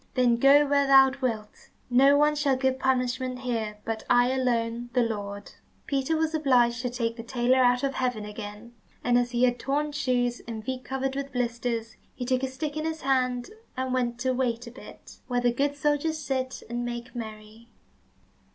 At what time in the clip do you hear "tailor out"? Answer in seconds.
7.23-7.83